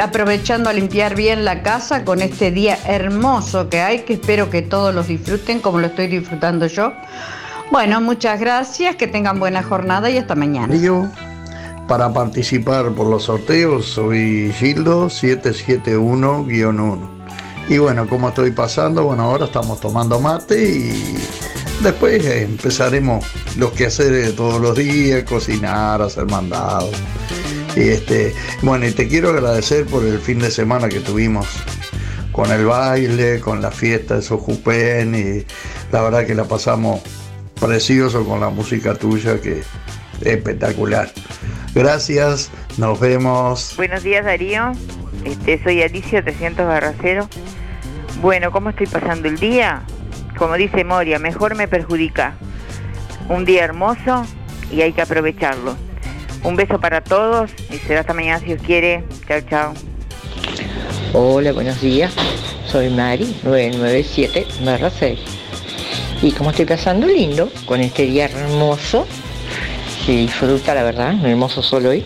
[0.00, 4.62] aprovechando a limpiar bien la casa con este día hermoso que hay, que espero que
[4.62, 6.94] todos los disfruten como lo estoy disfrutando yo.
[7.70, 10.68] Bueno, muchas gracias, que tengan buena jornada y hasta mañana.
[10.68, 11.06] Darío,
[11.86, 17.17] para participar por los sorteos soy Gildo 771-1.
[17.68, 19.04] Y bueno, ¿cómo estoy pasando?
[19.04, 21.18] Bueno, ahora estamos tomando mate y
[21.82, 23.26] después eh, empezaremos
[23.58, 26.90] los quehaceres de todos los días, cocinar, hacer mandados.
[27.76, 31.46] Y este, bueno, y te quiero agradecer por el fin de semana que tuvimos
[32.32, 35.44] con el baile, con la fiesta de Sojupen y
[35.92, 37.02] la verdad que la pasamos
[37.60, 39.66] precioso con la música tuya que es
[40.22, 41.10] espectacular.
[41.74, 43.74] Gracias, nos vemos.
[43.76, 44.72] Buenos días Darío,
[45.24, 47.28] este, soy Alicia 300 Barracero.
[48.20, 49.82] Bueno, ¿cómo estoy pasando el día?
[50.36, 52.34] Como dice Moria, mejor me perjudica.
[53.28, 54.26] Un día hermoso
[54.72, 55.76] y hay que aprovecharlo.
[56.42, 59.04] Un beso para todos y será hasta mañana si Dios quiere.
[59.28, 59.74] Chao, chao.
[61.12, 62.12] Hola, buenos días.
[62.66, 64.46] Soy Mari, 997
[64.98, 65.18] 6.
[66.22, 69.06] Y como estoy pasando lindo con este día hermoso,
[70.04, 72.04] que disfruta la verdad, un hermoso sol hoy.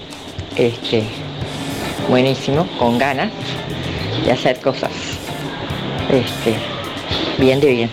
[0.57, 1.05] Este,
[2.11, 3.33] buenísimo, con ganas
[4.27, 4.91] de hacer cosas.
[6.11, 6.55] Este,
[7.39, 7.91] bien de bien.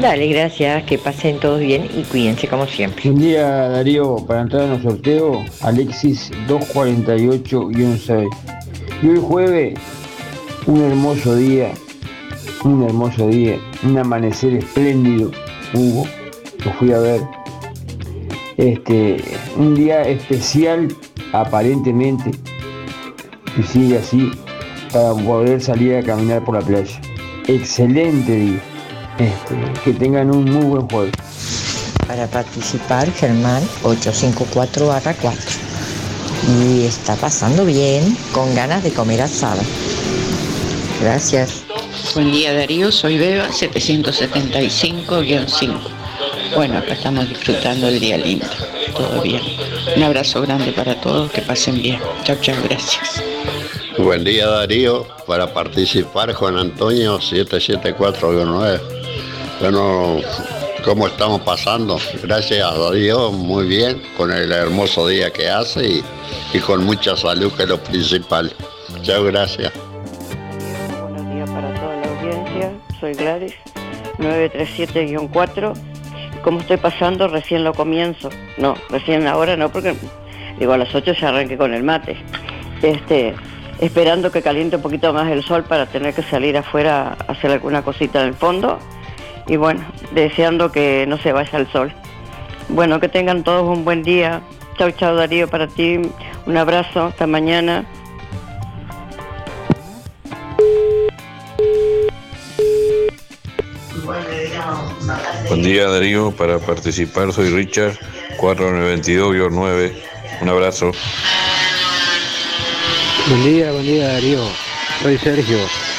[0.00, 3.10] Dale, gracias, que pasen todos bien y cuídense como siempre.
[3.10, 8.28] Buen día Darío, para entrar en el sorteo, Alexis 248-6.
[9.02, 9.78] Y hoy jueves,
[10.66, 11.72] un hermoso día,
[12.64, 15.30] un hermoso día, un amanecer espléndido
[15.74, 16.06] hubo,
[16.64, 17.20] lo fui a ver.
[18.56, 19.22] Este,
[19.56, 20.88] un día especial
[21.32, 22.30] aparentemente,
[23.58, 24.30] y sigue así,
[24.92, 27.00] para poder salir a caminar por la playa.
[27.46, 28.60] Excelente día.
[29.18, 31.12] Este, que tengan un muy buen jueves.
[32.06, 34.90] Para participar, Germán 854
[35.20, 35.40] 4.
[36.48, 39.60] Y está pasando bien, con ganas de comer asado.
[41.00, 41.64] Gracias.
[42.14, 45.80] Buen día Darío, soy Beba 775-5.
[46.54, 48.46] Bueno, acá estamos disfrutando el día lindo.
[48.96, 49.42] Todo bien.
[49.96, 51.98] Un abrazo grande para todos, que pasen bien.
[52.24, 53.31] Chao, chao, gracias.
[53.98, 58.80] Buen día Darío, para participar Juan Antonio 774-9.
[59.60, 60.16] Bueno,
[60.82, 61.98] ¿cómo estamos pasando?
[62.22, 66.04] Gracias a Dios, muy bien, con el hermoso día que hace y,
[66.54, 68.50] y con mucha salud, que es lo principal.
[69.02, 69.70] Chao, gracias.
[71.02, 73.54] Buenos días para toda la audiencia, soy Gladys,
[74.18, 75.74] 937-4.
[76.42, 77.28] ¿Cómo estoy pasando?
[77.28, 78.30] Recién lo comienzo.
[78.56, 79.94] No, recién ahora no, porque
[80.58, 82.16] digo a las 8 ya arranqué con el mate.
[82.82, 83.34] Este,
[83.82, 87.50] esperando que caliente un poquito más el sol para tener que salir afuera a hacer
[87.50, 88.78] alguna cosita en el fondo
[89.48, 91.92] y bueno, deseando que no se vaya el sol.
[92.68, 94.40] Bueno, que tengan todos un buen día.
[94.78, 96.00] Chau, chau Darío, para ti
[96.46, 97.84] un abrazo, hasta mañana.
[105.48, 107.98] Buen día Darío, para participar soy Richard
[108.38, 109.92] 4922-9.
[110.40, 110.92] Un abrazo.
[113.28, 114.40] Buen día, buen día Darío.
[115.00, 115.58] Soy Sergio,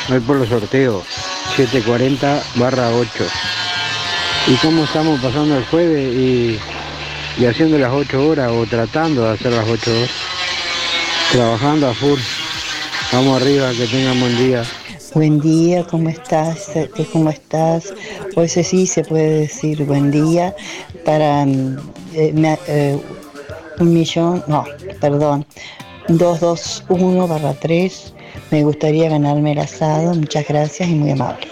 [0.10, 1.04] voy por los sorteos
[1.56, 3.10] 740 barra 8.
[4.48, 6.60] ¿Y cómo estamos pasando el jueves y,
[7.38, 10.10] y haciendo las 8 horas o tratando de hacer las 8 horas?
[11.32, 12.20] Trabajando a full.
[13.14, 14.64] Vamos arriba, que tengan buen día.
[15.14, 16.72] Buen día, ¿cómo estás?
[17.14, 17.94] ¿Cómo estás?
[18.36, 20.54] Hoy sí se puede decir buen día
[21.06, 21.78] para mm,
[22.16, 23.00] eh, eh,
[23.80, 24.66] un millón, no,
[25.00, 25.46] perdón,
[26.08, 28.14] 221 barra 3.
[28.52, 30.14] Me gustaría ganarme el asado.
[30.14, 31.48] Muchas gracias y muy amable.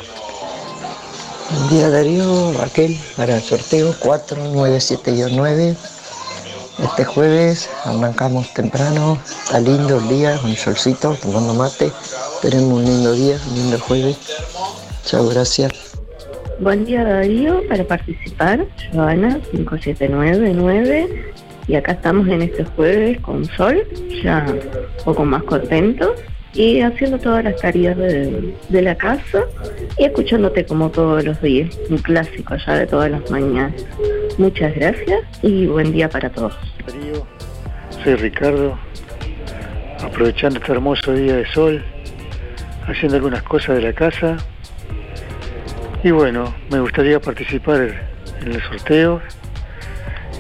[1.52, 5.76] Buen día Darío, Raquel, para el sorteo 497-9.
[6.80, 11.92] Este jueves arrancamos temprano, está lindo el día, con el solcito, tomando mate.
[12.42, 14.18] Tenemos un lindo día, un lindo jueves.
[15.06, 15.72] Chao, gracias.
[16.60, 21.34] Buen día Darío, para participar, Joana 5799
[21.68, 23.84] y acá estamos en este jueves con sol,
[24.24, 26.12] ya un poco más contentos
[26.54, 29.44] y haciendo todas las tareas de, la casa
[29.98, 33.86] y escuchándote como todos los días, un clásico ya de todas las mañanas.
[34.38, 36.58] Muchas gracias y buen día para todos.
[38.04, 38.78] Soy Ricardo,
[40.04, 41.84] aprovechando este hermoso día de sol,
[42.88, 44.38] haciendo algunas cosas de la casa.
[46.04, 48.10] Y bueno, me gustaría participar
[48.42, 49.22] en el sorteo.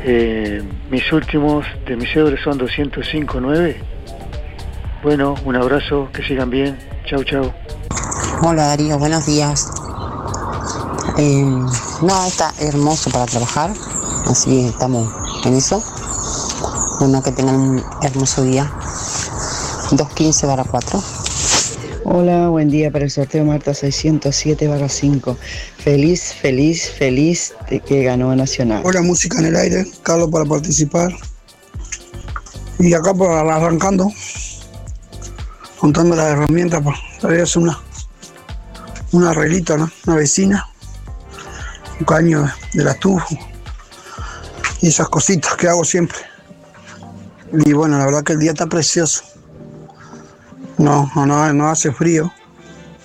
[0.04, 3.76] Eh, mis últimos de mis cédulas son 205.9.
[5.04, 6.78] Bueno, un abrazo, que sigan bien.
[7.06, 7.52] Chau, chau.
[8.41, 9.70] Hola Darío, buenos días.
[11.18, 13.72] Eh, no, está hermoso para trabajar,
[14.28, 15.08] así estamos
[15.45, 15.84] en eso.
[16.99, 18.72] Bueno, que tengan un hermoso día.
[19.91, 21.20] 215 para 4.
[22.04, 25.38] Hola, buen día para el sorteo Marta 607 barra 5.
[25.78, 28.82] Feliz, feliz, feliz de que ganó Nacional.
[28.84, 31.12] Hola, música en el aire, Carlos para participar.
[32.80, 34.12] Y acá por arrancando,
[35.78, 37.80] juntando las herramientas para para a hacer una,
[39.12, 39.91] una arreglita, ¿no?
[40.08, 40.68] Una vecina.
[41.99, 43.28] un caño de la estufa
[44.82, 46.18] y esas cositas que hago siempre.
[47.64, 49.24] Y bueno, la verdad que el día está precioso.
[50.82, 52.34] No, no, no, hace frío,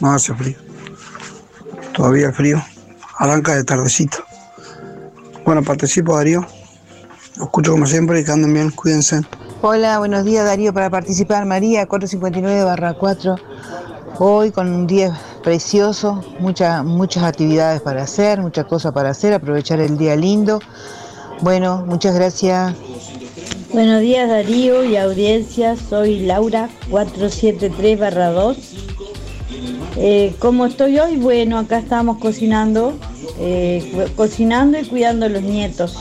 [0.01, 0.57] no hace frío.
[1.93, 2.63] Todavía frío,
[3.19, 4.17] arranca de tardecita.
[5.45, 6.47] Bueno, participo Darío.
[7.37, 9.21] Lo escucho como siempre y que anden bien, cuídense.
[9.61, 11.45] Hola, buenos días Darío para participar.
[11.45, 13.37] María 459 barra 4.
[14.21, 15.15] Hoy con un día
[15.45, 20.61] precioso, muchas muchas actividades para hacer, muchas cosas para hacer, aprovechar el día lindo.
[21.43, 22.75] Bueno, muchas gracias.
[23.73, 28.57] Buenos días Darío y audiencia, soy Laura 473 barra 2.
[29.97, 31.17] Eh, ¿Cómo estoy hoy?
[31.17, 32.95] Bueno, acá estamos cocinando,
[33.41, 35.97] eh, cocinando y cuidando a los nietos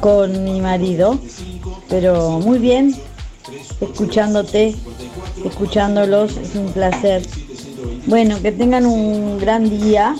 [0.00, 1.18] con mi marido,
[1.88, 2.94] pero muy bien,
[3.80, 4.74] escuchándote,
[5.44, 7.22] escuchándolos, es un placer.
[8.06, 10.16] Bueno, que tengan un gran día.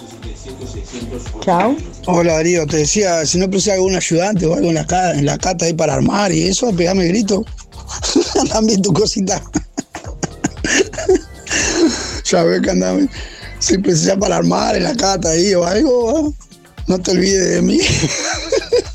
[1.41, 1.77] Chao.
[2.07, 5.39] Hola Darío, te decía, si no precisa algún ayudante o algo en la, en la
[5.39, 7.45] cata ahí para armar y eso, pegame grito.
[8.53, 9.43] También tu cosita.
[12.25, 13.09] ya ves que andame.
[13.59, 16.35] Si precisa para armar en la cata ahí o algo,
[16.87, 17.81] no te olvides de mí.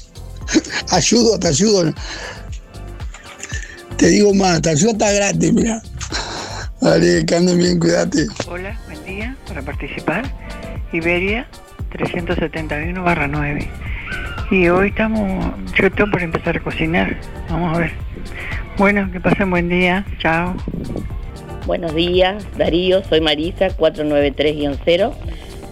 [0.90, 1.94] ayudo, te ayudo.
[3.98, 5.82] Te digo más, te ayudo hasta gratis, mira.
[6.82, 8.28] Dale, que anden bien, cuídate.
[8.48, 9.38] Hola, buen día.
[9.48, 10.30] Para participar,
[10.92, 11.48] Iberia
[11.94, 13.68] 371 barra 9.
[14.52, 17.18] Y hoy estamos, yo estoy por empezar a cocinar.
[17.50, 17.92] Vamos a ver.
[18.78, 20.06] Bueno, que pasen buen día.
[20.18, 20.56] Chao.
[21.66, 25.14] Buenos días, Darío, soy Marisa, 493-0,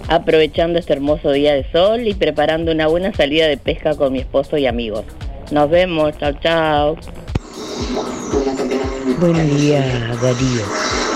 [0.07, 4.19] aprovechando este hermoso día de sol y preparando una buena salida de pesca con mi
[4.19, 5.03] esposo y amigos.
[5.51, 6.97] Nos vemos, chao, chao.
[9.19, 10.61] Buenos días, Darío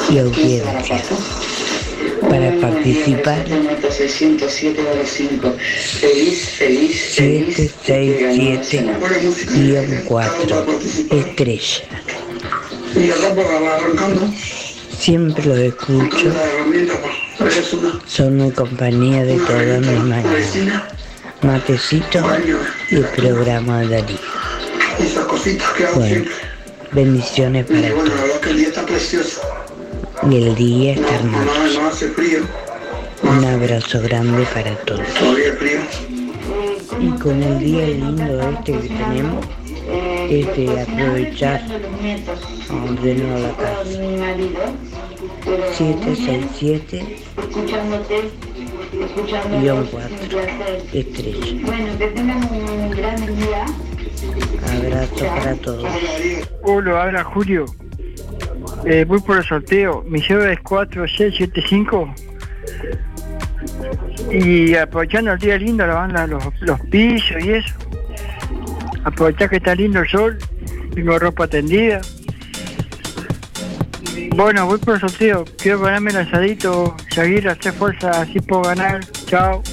[0.10, 1.45] y audiencia.
[2.36, 5.56] Para participar, 767-4,
[11.12, 11.84] estrella.
[12.94, 14.28] Y acá para arrancando.
[15.00, 16.30] Siempre lo escucho.
[18.06, 20.58] Son mi compañía de todas mis mañanas.
[21.42, 22.20] Matecito
[22.92, 24.18] y programa de Darío.
[25.96, 26.26] Bueno,
[26.92, 28.12] bendiciones para todos.
[30.30, 31.82] Y el día está No, hermoso.
[31.82, 32.40] no hace frío,
[33.24, 35.06] Un abrazo grande para todos.
[35.20, 35.80] todavía el frío.
[37.00, 39.46] Y con el día lindo este que tenemos,
[40.30, 41.62] es de aprovechar
[42.70, 43.90] a ordenar la casa.
[45.74, 47.18] 767
[49.62, 50.40] guion 4
[50.94, 51.62] estrella.
[51.66, 53.66] Bueno, que tengan un gran día.
[54.74, 55.86] Abrazo para todos.
[56.64, 57.66] Hola, habla Julio.
[58.86, 60.04] Eh, voy por el sorteo.
[60.08, 62.14] Mi cédula es 4675.
[64.32, 67.74] Y aprovechando el día lindo, la banda, los, los pisos y eso.
[69.04, 70.38] Aprovechar que está lindo el sol.
[70.94, 72.02] Tengo ropa tendida.
[74.36, 75.46] Bueno, voy por el sorteo.
[75.58, 79.00] Quiero ganarme el asadito, seguir, hacer fuerza, así puedo ganar.
[79.26, 79.64] Chao.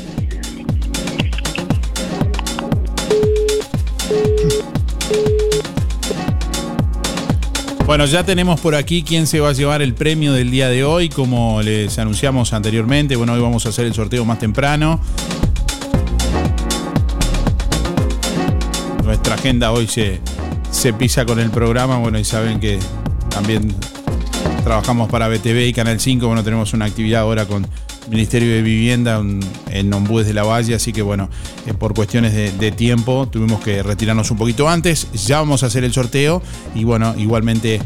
[7.93, 10.82] Bueno, ya tenemos por aquí quién se va a llevar el premio del día de
[10.82, 13.16] hoy, como les anunciamos anteriormente.
[13.16, 14.99] Bueno, hoy vamos a hacer el sorteo más temprano.
[19.05, 20.22] Nuestra agenda hoy se,
[20.70, 22.78] se pisa con el programa, bueno, y saben que
[23.28, 23.74] también
[24.64, 27.66] trabajamos para BTV y Canal 5, bueno, tenemos una actividad ahora con
[28.11, 29.23] Ministerio de Vivienda
[29.71, 31.29] en Ombúes de la Valle, así que bueno,
[31.67, 35.67] eh, por cuestiones de, de tiempo tuvimos que retirarnos un poquito antes, ya vamos a
[35.67, 36.43] hacer el sorteo
[36.75, 37.81] y bueno, igualmente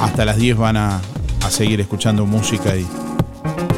[0.00, 1.00] hasta las 10 van a,
[1.44, 2.86] a seguir escuchando música y,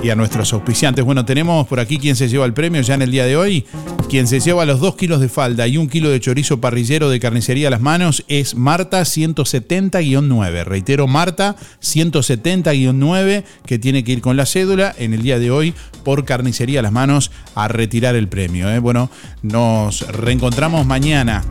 [0.03, 1.05] y a nuestros auspiciantes.
[1.05, 3.67] Bueno, tenemos por aquí quien se lleva el premio ya en el día de hoy.
[4.09, 7.19] Quien se lleva los 2 kilos de falda y un kilo de chorizo parrillero de
[7.19, 10.65] carnicería a las manos es Marta 170-9.
[10.65, 15.75] Reitero, Marta 170-9, que tiene que ir con la cédula en el día de hoy
[16.05, 18.71] por carnicería a las manos a retirar el premio.
[18.71, 18.79] ¿eh?
[18.79, 19.11] Bueno,
[19.43, 21.45] nos reencontramos mañana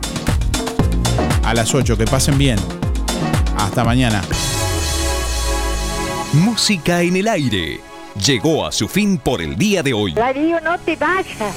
[1.44, 1.96] a las 8.
[1.96, 2.58] Que pasen bien.
[3.58, 4.22] Hasta mañana.
[6.32, 7.95] Música en el aire.
[8.24, 10.14] Llegó a su fin por el día de hoy.
[10.14, 11.54] Darío, no te vayas.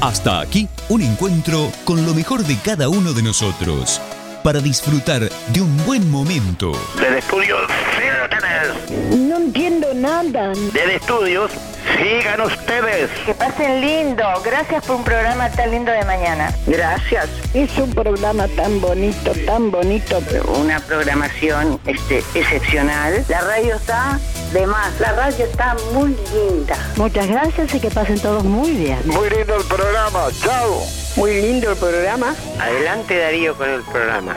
[0.00, 4.00] Hasta aquí un encuentro con lo mejor de cada uno de nosotros.
[4.44, 6.72] Para disfrutar de un buen momento.
[6.94, 7.60] Desde estudios,
[7.98, 9.18] sí lo tenés.
[9.18, 10.52] No entiendo nada.
[10.72, 11.50] Desde estudios,
[11.96, 13.10] Sigan ustedes.
[13.24, 14.24] Que pasen lindo.
[14.44, 16.52] Gracias por un programa tan lindo de mañana.
[16.66, 17.28] Gracias.
[17.54, 20.20] Es un programa tan bonito, tan bonito.
[20.58, 23.24] Una programación este, excepcional.
[23.28, 24.18] La radio está
[24.52, 24.98] de más.
[25.00, 26.76] La radio está muy linda.
[26.96, 28.98] Muchas gracias y que pasen todos muy bien.
[29.04, 30.28] Muy lindo el programa.
[30.42, 30.82] Chao.
[31.16, 32.34] Muy lindo el programa.
[32.60, 34.34] Adelante Darío con el programa.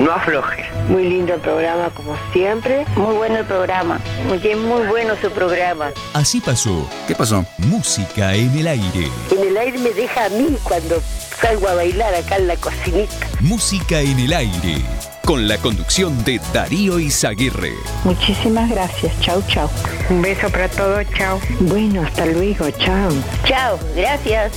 [0.00, 0.64] No afloje.
[0.88, 2.86] Muy lindo el programa, como siempre.
[2.96, 4.00] Muy bueno el programa.
[4.26, 5.90] Muy, muy bueno su programa.
[6.14, 6.88] Así pasó.
[7.06, 7.44] ¿Qué pasó?
[7.58, 9.10] Música en el aire.
[9.30, 11.02] En el aire me deja a mí cuando
[11.38, 13.26] salgo a bailar acá en la cocinita.
[13.40, 14.78] Música en el aire.
[15.26, 17.74] Con la conducción de Darío Izaguirre.
[18.04, 19.12] Muchísimas gracias.
[19.20, 19.68] Chau, chau.
[20.08, 21.04] Un beso para todos.
[21.14, 21.38] Chao.
[21.60, 22.70] Bueno, hasta luego.
[22.70, 23.10] Chao.
[23.44, 23.78] Chao.
[23.94, 24.52] Gracias.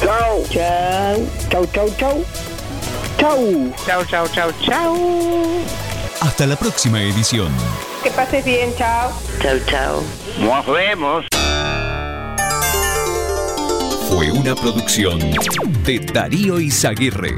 [0.00, 0.42] Chao.
[0.48, 1.16] Chao.
[1.50, 2.24] Chau, chau, chau.
[3.18, 3.72] Chau.
[3.86, 4.96] Chau, chau, chau, chau.
[6.20, 7.52] Hasta la próxima edición.
[8.02, 8.74] Que pases bien.
[8.76, 9.10] Chao.
[9.42, 10.02] Chau, chau.
[10.38, 11.24] Nos vemos.
[14.08, 15.18] Fue una producción
[15.84, 17.34] de Darío Izaguirre.